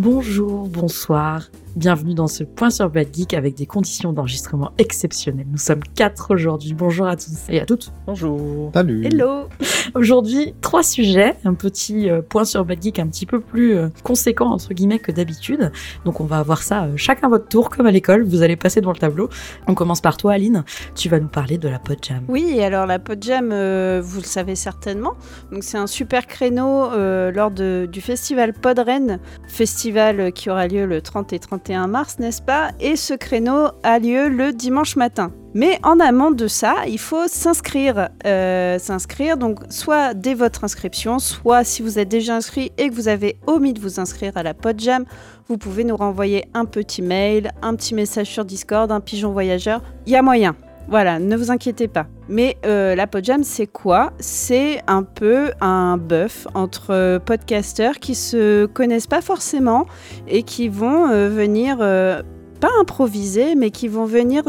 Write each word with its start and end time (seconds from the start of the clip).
Bonjour, 0.00 0.66
bonsoir, 0.66 1.50
Bienvenue 1.76 2.14
dans 2.14 2.26
ce 2.26 2.42
point 2.42 2.68
sur 2.68 2.90
Bad 2.90 3.14
Geek 3.14 3.32
avec 3.32 3.54
des 3.54 3.64
conditions 3.64 4.12
d'enregistrement 4.12 4.72
exceptionnelles. 4.78 5.46
Nous 5.50 5.56
sommes 5.56 5.84
quatre 5.94 6.34
aujourd'hui. 6.34 6.74
Bonjour 6.74 7.06
à 7.06 7.14
tous 7.14 7.38
et 7.48 7.60
à 7.60 7.64
toutes. 7.64 7.92
Bonjour. 8.08 8.72
Salut. 8.74 9.06
Hello. 9.06 9.44
Aujourd'hui, 9.94 10.52
trois 10.62 10.82
sujets. 10.82 11.36
Un 11.44 11.54
petit 11.54 12.10
euh, 12.10 12.22
point 12.22 12.44
sur 12.44 12.64
Bad 12.64 12.82
Geek 12.82 12.98
un 12.98 13.06
petit 13.06 13.24
peu 13.24 13.40
plus 13.40 13.76
euh, 13.76 13.88
conséquent 14.02 14.50
entre 14.50 14.74
guillemets 14.74 14.98
que 14.98 15.12
d'habitude. 15.12 15.70
Donc 16.04 16.20
on 16.20 16.24
va 16.24 16.38
avoir 16.38 16.62
ça 16.64 16.84
euh, 16.86 16.96
chacun 16.96 17.28
votre 17.28 17.46
tour 17.46 17.70
comme 17.70 17.86
à 17.86 17.92
l'école. 17.92 18.24
Vous 18.24 18.42
allez 18.42 18.56
passer 18.56 18.80
devant 18.80 18.92
le 18.92 18.98
tableau. 18.98 19.28
On 19.68 19.74
commence 19.74 20.00
par 20.00 20.16
toi, 20.16 20.32
Aline. 20.32 20.64
Tu 20.96 21.08
vas 21.08 21.20
nous 21.20 21.28
parler 21.28 21.56
de 21.56 21.68
la 21.68 21.78
Podjam. 21.78 22.24
Oui, 22.28 22.60
alors 22.60 22.86
la 22.86 22.98
Podjam, 22.98 23.50
euh, 23.52 24.00
vous 24.04 24.18
le 24.20 24.26
savez 24.26 24.56
certainement. 24.56 25.12
Donc 25.52 25.62
c'est 25.62 25.78
un 25.78 25.86
super 25.86 26.26
créneau 26.26 26.90
euh, 26.92 27.30
lors 27.30 27.52
de- 27.52 27.88
du 27.90 28.00
festival 28.00 28.54
Podren, 28.54 29.20
festival 29.46 30.32
qui 30.32 30.50
aura 30.50 30.66
lieu 30.66 30.84
le 30.84 31.00
30 31.00 31.32
et 31.32 31.38
31 31.38 31.59
mars, 31.68 32.18
n'est-ce 32.18 32.42
pas? 32.42 32.70
Et 32.80 32.96
ce 32.96 33.14
créneau 33.14 33.68
a 33.82 33.98
lieu 33.98 34.28
le 34.28 34.52
dimanche 34.52 34.96
matin. 34.96 35.32
Mais 35.52 35.78
en 35.82 35.98
amont 35.98 36.30
de 36.30 36.46
ça, 36.46 36.76
il 36.86 36.98
faut 36.98 37.26
s'inscrire. 37.26 38.08
Euh, 38.24 38.78
s'inscrire, 38.78 39.36
donc 39.36 39.58
soit 39.68 40.14
dès 40.14 40.34
votre 40.34 40.64
inscription, 40.64 41.18
soit 41.18 41.64
si 41.64 41.82
vous 41.82 41.98
êtes 41.98 42.08
déjà 42.08 42.36
inscrit 42.36 42.72
et 42.78 42.88
que 42.88 42.94
vous 42.94 43.08
avez 43.08 43.36
omis 43.46 43.72
de 43.72 43.80
vous 43.80 43.98
inscrire 43.98 44.36
à 44.36 44.42
la 44.42 44.54
Podjam, 44.54 45.04
vous 45.48 45.58
pouvez 45.58 45.84
nous 45.84 45.96
renvoyer 45.96 46.44
un 46.54 46.66
petit 46.66 47.02
mail, 47.02 47.50
un 47.62 47.74
petit 47.74 47.94
message 47.94 48.28
sur 48.28 48.44
Discord, 48.44 48.92
un 48.92 49.00
pigeon 49.00 49.32
voyageur. 49.32 49.82
Il 50.06 50.12
y 50.12 50.16
a 50.16 50.22
moyen. 50.22 50.54
Voilà, 50.88 51.18
ne 51.18 51.36
vous 51.36 51.50
inquiétez 51.50 51.88
pas. 51.88 52.06
Mais 52.28 52.56
euh, 52.66 52.94
la 52.94 53.06
Podjam, 53.06 53.44
c'est 53.44 53.66
quoi? 53.66 54.12
C'est 54.18 54.82
un 54.86 55.02
peu 55.02 55.50
un 55.60 55.96
bœuf 55.96 56.46
entre 56.54 57.18
podcasteurs 57.24 57.98
qui 57.98 58.14
se 58.14 58.66
connaissent 58.66 59.06
pas 59.06 59.20
forcément 59.20 59.86
et 60.26 60.42
qui 60.42 60.68
vont 60.68 61.08
euh, 61.08 61.28
venir, 61.28 61.78
euh, 61.80 62.22
pas 62.60 62.70
improviser, 62.80 63.54
mais 63.54 63.70
qui 63.70 63.88
vont 63.88 64.04
venir 64.04 64.44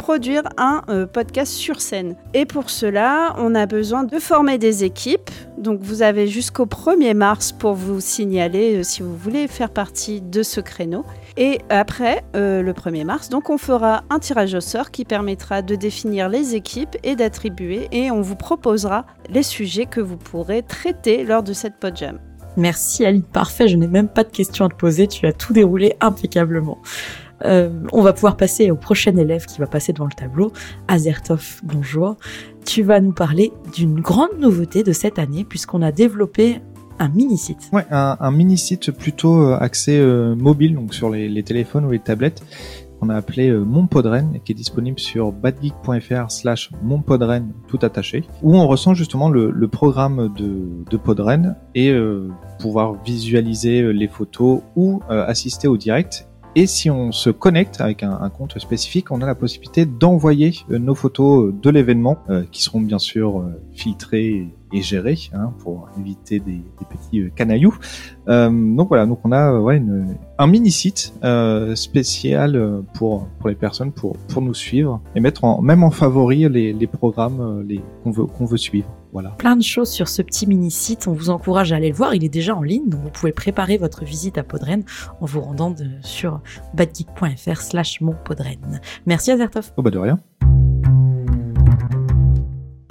produire 0.00 0.44
un 0.56 0.80
euh, 0.88 1.06
podcast 1.06 1.52
sur 1.52 1.82
scène. 1.82 2.16
Et 2.32 2.46
pour 2.46 2.70
cela, 2.70 3.34
on 3.36 3.54
a 3.54 3.66
besoin 3.66 4.02
de 4.02 4.18
former 4.18 4.56
des 4.56 4.82
équipes. 4.82 5.30
Donc 5.58 5.80
vous 5.82 6.00
avez 6.00 6.26
jusqu'au 6.26 6.64
1er 6.64 7.12
mars 7.12 7.52
pour 7.52 7.74
vous 7.74 8.00
signaler 8.00 8.76
euh, 8.76 8.82
si 8.82 9.02
vous 9.02 9.14
voulez 9.14 9.46
faire 9.46 9.68
partie 9.68 10.22
de 10.22 10.42
ce 10.42 10.62
créneau. 10.62 11.04
Et 11.36 11.58
après 11.68 12.24
euh, 12.34 12.62
le 12.62 12.72
1er 12.72 13.04
mars, 13.04 13.28
donc 13.28 13.50
on 13.50 13.58
fera 13.58 14.02
un 14.08 14.18
tirage 14.18 14.54
au 14.54 14.62
sort 14.62 14.90
qui 14.90 15.04
permettra 15.04 15.60
de 15.60 15.74
définir 15.74 16.30
les 16.30 16.54
équipes 16.54 16.96
et 17.04 17.14
d'attribuer 17.14 17.88
et 17.92 18.10
on 18.10 18.22
vous 18.22 18.36
proposera 18.36 19.04
les 19.28 19.42
sujets 19.42 19.84
que 19.84 20.00
vous 20.00 20.16
pourrez 20.16 20.62
traiter 20.62 21.24
lors 21.24 21.42
de 21.42 21.52
cette 21.52 21.76
podjam. 21.78 22.18
Merci 22.56 23.04
Aline, 23.04 23.22
parfait. 23.22 23.68
Je 23.68 23.76
n'ai 23.76 23.86
même 23.86 24.08
pas 24.08 24.24
de 24.24 24.30
questions 24.30 24.64
à 24.64 24.68
te 24.70 24.74
poser. 24.74 25.06
Tu 25.06 25.26
as 25.26 25.32
tout 25.32 25.52
déroulé 25.52 25.94
impeccablement. 26.00 26.78
Euh, 27.44 27.70
on 27.92 28.02
va 28.02 28.12
pouvoir 28.12 28.36
passer 28.36 28.70
au 28.70 28.76
prochain 28.76 29.16
élève 29.16 29.46
qui 29.46 29.58
va 29.58 29.66
passer 29.66 29.92
devant 29.92 30.06
le 30.06 30.12
tableau, 30.12 30.52
Azertov. 30.88 31.60
Bonjour. 31.62 32.16
Tu 32.64 32.82
vas 32.82 33.00
nous 33.00 33.12
parler 33.12 33.52
d'une 33.74 34.00
grande 34.00 34.38
nouveauté 34.38 34.82
de 34.82 34.92
cette 34.92 35.18
année 35.18 35.44
puisqu'on 35.44 35.82
a 35.82 35.92
développé 35.92 36.60
un 37.00 37.08
mini-site. 37.08 37.70
Ouais, 37.72 37.86
un, 37.90 38.30
mini-site 38.30 38.92
plutôt 38.92 39.42
euh, 39.42 39.58
axé 39.58 39.98
euh, 39.98 40.36
mobile, 40.36 40.74
donc 40.74 40.94
sur 40.94 41.08
les, 41.08 41.42
téléphones 41.42 41.86
ou 41.86 41.90
les 41.90 41.98
tablettes, 41.98 42.42
qu'on 43.00 43.08
a 43.08 43.16
appelé 43.16 43.48
euh, 43.48 43.64
Mon 43.64 43.88
et 44.34 44.40
qui 44.40 44.52
est 44.52 44.54
disponible 44.54 45.00
sur 45.00 45.32
badgeek.fr 45.32 46.30
slash 46.30 46.70
monpodren, 46.82 47.52
tout 47.68 47.78
attaché, 47.80 48.24
où 48.42 48.54
on 48.54 48.66
ressent 48.66 48.92
justement 48.92 49.30
le, 49.30 49.68
programme 49.68 50.32
de, 50.36 50.96
Podren 50.98 51.56
et 51.74 51.90
pouvoir 52.60 53.02
visualiser 53.02 53.92
les 53.92 54.08
photos 54.08 54.60
ou 54.76 55.00
assister 55.08 55.66
au 55.66 55.78
direct. 55.78 56.29
Et 56.56 56.66
si 56.66 56.90
on 56.90 57.12
se 57.12 57.30
connecte 57.30 57.80
avec 57.80 58.02
un, 58.02 58.28
compte 58.28 58.58
spécifique, 58.58 59.12
on 59.12 59.22
a 59.22 59.26
la 59.26 59.36
possibilité 59.36 59.86
d'envoyer 59.86 60.52
euh, 60.70 60.78
nos 60.78 60.96
photos 60.96 61.44
euh, 61.44 61.52
de 61.52 61.70
l'événement, 61.70 62.18
euh, 62.28 62.42
qui 62.50 62.62
seront 62.62 62.80
bien 62.80 62.98
sûr 62.98 63.38
euh, 63.38 63.60
filtrées 63.72 64.48
et 64.72 64.82
gérées, 64.82 65.18
hein, 65.32 65.52
pour 65.60 65.88
éviter 65.98 66.40
des, 66.40 66.60
petits 66.90 67.30
canailloux. 67.36 67.76
Euh, 68.28 68.50
donc 68.50 68.88
voilà, 68.88 69.06
donc 69.06 69.20
on 69.22 69.30
a 69.30 69.60
ouais, 69.60 69.76
une- 69.76 70.16
un 70.38 70.46
mini 70.48 70.72
site 70.72 71.14
euh, 71.22 71.76
spécial 71.76 72.82
pour 72.94 73.28
pour 73.38 73.48
les 73.48 73.54
personnes 73.54 73.92
pour 73.92 74.16
pour 74.16 74.42
nous 74.42 74.54
suivre 74.54 75.00
et 75.14 75.20
mettre 75.20 75.44
en 75.44 75.60
même 75.62 75.84
en 75.84 75.90
favori 75.90 76.48
les, 76.48 76.72
les 76.72 76.86
programmes 76.88 77.64
les 77.66 77.80
qu'on 78.02 78.10
veut 78.10 78.24
qu'on 78.26 78.44
veut 78.44 78.56
suivre. 78.56 78.88
Voilà. 79.12 79.30
Plein 79.30 79.56
de 79.56 79.62
choses 79.62 79.90
sur 79.90 80.08
ce 80.08 80.22
petit 80.22 80.46
mini-site. 80.46 81.06
On 81.08 81.12
vous 81.12 81.30
encourage 81.30 81.72
à 81.72 81.76
aller 81.76 81.88
le 81.90 81.94
voir. 81.96 82.14
Il 82.14 82.24
est 82.24 82.28
déjà 82.28 82.54
en 82.54 82.62
ligne, 82.62 82.88
donc 82.88 83.00
vous 83.02 83.10
pouvez 83.10 83.32
préparer 83.32 83.76
votre 83.76 84.04
visite 84.04 84.38
à 84.38 84.42
Podren 84.44 84.84
en 85.20 85.26
vous 85.26 85.40
rendant 85.40 85.70
de- 85.70 85.86
sur 86.02 86.40
badgeek.fr 86.74 87.60
slash 87.60 88.00
monpodren. 88.00 88.80
Merci 89.06 89.30
Azertov. 89.32 89.72
Oh 89.76 89.82
bah 89.82 89.90
de 89.90 89.98
rien. 89.98 90.18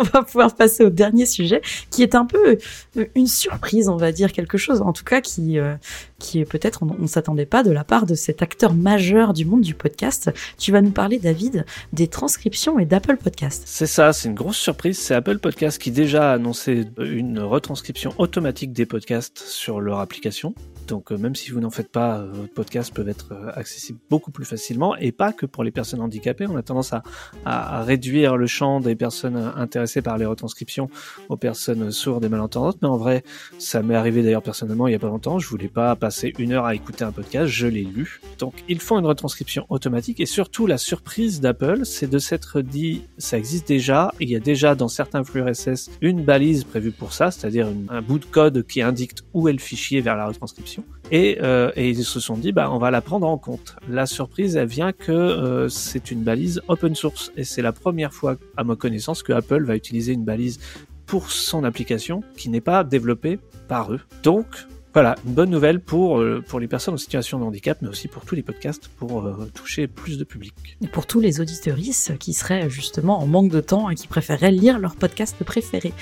On 0.00 0.04
va 0.12 0.22
pouvoir 0.22 0.54
passer 0.54 0.84
au 0.84 0.90
dernier 0.90 1.26
sujet, 1.26 1.60
qui 1.90 2.02
est 2.02 2.14
un 2.14 2.24
peu 2.24 2.58
euh, 2.96 3.06
une 3.14 3.26
surprise, 3.26 3.88
on 3.88 3.96
va 3.96 4.12
dire 4.12 4.32
quelque 4.32 4.58
chose, 4.58 4.80
en 4.80 4.92
tout 4.92 5.04
cas 5.04 5.20
qui 5.20 5.58
euh, 5.58 5.74
qui 6.18 6.44
peut-être 6.44 6.82
on, 6.82 6.96
on 7.00 7.06
s'attendait 7.06 7.46
pas 7.46 7.62
de 7.62 7.70
la 7.70 7.84
part 7.84 8.06
de 8.06 8.14
cet 8.14 8.42
acteur 8.42 8.74
majeur 8.74 9.32
du 9.32 9.44
monde 9.44 9.62
du 9.62 9.74
podcast. 9.74 10.30
Tu 10.58 10.72
vas 10.72 10.82
nous 10.82 10.90
parler, 10.90 11.18
David, 11.18 11.64
des 11.92 12.08
transcriptions 12.08 12.78
et 12.78 12.86
d'Apple 12.86 13.16
Podcast. 13.16 13.62
C'est 13.66 13.86
ça, 13.86 14.12
c'est 14.12 14.28
une 14.28 14.34
grosse 14.34 14.56
surprise. 14.56 14.98
C'est 14.98 15.14
Apple 15.14 15.38
Podcast 15.38 15.80
qui 15.80 15.90
déjà 15.90 16.30
a 16.30 16.34
annoncé 16.34 16.84
une 16.98 17.40
retranscription 17.40 18.14
automatique 18.18 18.72
des 18.72 18.86
podcasts 18.86 19.38
sur 19.38 19.80
leur 19.80 20.00
application. 20.00 20.54
Donc 20.90 21.12
euh, 21.12 21.16
même 21.16 21.34
si 21.36 21.52
vous 21.52 21.60
n'en 21.60 21.70
faites 21.70 21.90
pas, 21.90 22.18
euh, 22.18 22.30
vos 22.32 22.46
podcasts 22.46 22.92
peuvent 22.92 23.08
être 23.08 23.32
euh, 23.32 23.50
accessibles 23.54 24.00
beaucoup 24.10 24.32
plus 24.32 24.44
facilement 24.44 24.96
et 24.96 25.12
pas 25.12 25.32
que 25.32 25.46
pour 25.46 25.62
les 25.62 25.70
personnes 25.70 26.00
handicapées. 26.00 26.46
On 26.48 26.56
a 26.56 26.62
tendance 26.62 26.92
à, 26.92 27.82
réduire 27.84 28.36
le 28.36 28.46
champ 28.46 28.80
des 28.80 28.96
personnes 28.96 29.36
intéressées 29.56 30.02
par 30.02 30.18
les 30.18 30.26
retranscriptions 30.26 30.90
aux 31.28 31.36
personnes 31.36 31.90
sourdes 31.90 32.24
et 32.24 32.28
malentendantes. 32.28 32.78
Mais 32.82 32.88
en 32.88 32.96
vrai, 32.96 33.22
ça 33.58 33.82
m'est 33.82 33.94
arrivé 33.94 34.22
d'ailleurs 34.22 34.42
personnellement 34.42 34.88
il 34.88 34.92
y 34.92 34.94
a 34.94 34.98
pas 34.98 35.08
longtemps. 35.08 35.38
Je 35.38 35.48
voulais 35.48 35.68
pas 35.68 35.94
passer 35.96 36.32
une 36.38 36.52
heure 36.52 36.64
à 36.64 36.74
écouter 36.74 37.04
un 37.04 37.12
podcast, 37.12 37.46
je 37.46 37.66
l'ai 37.68 37.84
lu. 37.84 38.20
Donc 38.38 38.54
ils 38.68 38.80
font 38.80 38.98
une 38.98 39.06
retranscription 39.06 39.66
automatique 39.68 40.20
et 40.20 40.26
surtout 40.26 40.66
la 40.66 40.78
surprise 40.78 41.40
d'Apple, 41.40 41.84
c'est 41.84 42.10
de 42.10 42.18
s'être 42.18 42.60
dit 42.60 43.02
ça 43.18 43.38
existe 43.38 43.68
déjà. 43.68 44.12
Il 44.18 44.28
y 44.28 44.36
a 44.36 44.40
déjà 44.40 44.74
dans 44.74 44.88
certains 44.88 45.22
flux 45.22 45.42
RSS 45.42 45.90
une 46.00 46.24
balise 46.24 46.64
prévue 46.64 46.92
pour 46.92 47.12
ça, 47.12 47.30
c'est-à-dire 47.30 47.68
un 47.88 48.02
bout 48.02 48.18
de 48.18 48.24
code 48.24 48.66
qui 48.66 48.82
indique 48.82 49.12
où 49.34 49.48
est 49.48 49.52
le 49.52 49.58
fichier 49.58 50.00
vers 50.00 50.16
la 50.16 50.26
retranscription. 50.26 50.79
Et, 51.10 51.38
euh, 51.42 51.72
et 51.74 51.90
ils 51.90 52.04
se 52.04 52.20
sont 52.20 52.36
dit 52.36 52.52
bah 52.52 52.70
on 52.70 52.78
va 52.78 52.90
la 52.90 53.00
prendre 53.00 53.26
en 53.26 53.38
compte. 53.38 53.76
La 53.88 54.06
surprise 54.06 54.56
elle 54.56 54.68
vient 54.68 54.92
que 54.92 55.10
euh, 55.10 55.68
c'est 55.68 56.10
une 56.10 56.22
balise 56.22 56.60
open 56.68 56.94
source 56.94 57.32
et 57.36 57.44
c'est 57.44 57.62
la 57.62 57.72
première 57.72 58.12
fois 58.12 58.36
à 58.56 58.64
ma 58.64 58.76
connaissance 58.76 59.22
que 59.22 59.32
Apple 59.32 59.64
va 59.64 59.74
utiliser 59.74 60.12
une 60.12 60.24
balise 60.24 60.60
pour 61.06 61.32
son 61.32 61.64
application 61.64 62.22
qui 62.36 62.48
n'est 62.48 62.60
pas 62.60 62.84
développée 62.84 63.40
par 63.66 63.92
eux. 63.92 64.00
Donc 64.22 64.46
voilà, 64.92 65.16
une 65.26 65.34
bonne 65.34 65.50
nouvelle 65.50 65.80
pour, 65.80 66.18
euh, 66.18 66.42
pour 66.46 66.60
les 66.60 66.68
personnes 66.68 66.94
en 66.94 66.98
situation 66.98 67.38
de 67.38 67.44
handicap, 67.44 67.78
mais 67.80 67.88
aussi 67.88 68.08
pour 68.08 68.24
tous 68.24 68.34
les 68.34 68.42
podcasts, 68.42 68.88
pour 68.88 69.36
toucher 69.54 69.86
plus 69.86 70.18
de 70.18 70.24
public. 70.24 70.76
Et 70.80 70.88
pour 70.88 71.06
tous 71.06 71.20
les 71.20 71.40
auditeuristes 71.40 72.18
qui 72.18 72.32
seraient 72.32 72.70
justement 72.70 73.20
en 73.20 73.26
manque 73.26 73.50
de 73.50 73.60
temps 73.60 73.90
et 73.90 73.94
qui 73.94 74.06
préféreraient 74.06 74.50
lire 74.52 74.78
leur 74.78 74.94
podcast 74.96 75.36
préféré. 75.44 75.92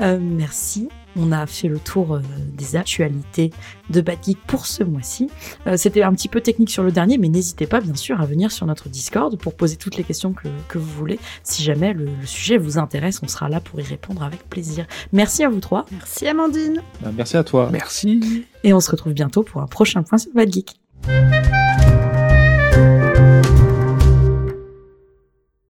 Merci. 0.00 0.88
On 1.16 1.32
a 1.32 1.46
fait 1.46 1.68
le 1.68 1.78
tour 1.78 2.14
euh, 2.16 2.20
des 2.56 2.76
actualités 2.76 3.50
de 3.90 4.00
Bad 4.00 4.18
Geek 4.24 4.38
pour 4.46 4.66
ce 4.66 4.82
mois-ci. 4.82 5.30
Euh, 5.66 5.76
C'était 5.76 6.02
un 6.02 6.12
petit 6.12 6.28
peu 6.28 6.40
technique 6.40 6.70
sur 6.70 6.82
le 6.82 6.90
dernier, 6.92 7.18
mais 7.18 7.28
n'hésitez 7.28 7.66
pas 7.66 7.80
bien 7.80 7.94
sûr 7.94 8.20
à 8.20 8.26
venir 8.26 8.50
sur 8.52 8.66
notre 8.66 8.88
Discord 8.88 9.36
pour 9.38 9.54
poser 9.54 9.76
toutes 9.76 9.96
les 9.96 10.04
questions 10.04 10.32
que, 10.32 10.48
que 10.68 10.78
vous 10.78 10.90
voulez. 10.90 11.18
Si 11.42 11.62
jamais 11.62 11.92
le, 11.92 12.04
le 12.06 12.26
sujet 12.26 12.56
vous 12.56 12.78
intéresse, 12.78 13.20
on 13.22 13.28
sera 13.28 13.48
là 13.48 13.60
pour 13.60 13.80
y 13.80 13.82
répondre 13.84 14.22
avec 14.22 14.48
plaisir. 14.48 14.86
Merci 15.12 15.44
à 15.44 15.48
vous 15.48 15.60
trois 15.60 15.86
Merci 15.92 16.26
Amandine 16.26 16.82
Bah, 17.02 17.10
merci 17.16 17.36
à 17.36 17.44
toi. 17.44 17.68
Merci. 17.72 18.44
et 18.62 18.72
on 18.72 18.80
se 18.80 18.90
retrouve 18.90 19.12
bientôt 19.12 19.42
pour 19.42 19.60
un 19.62 19.66
prochain 19.66 20.02
point 20.02 20.18
sur 20.18 20.32
Bad 20.34 20.52
Geek. 20.52 20.76